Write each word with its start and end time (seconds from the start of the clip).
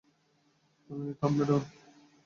তুমি 0.89 1.09
থামবে 1.19 1.43
ডন। 1.45 1.61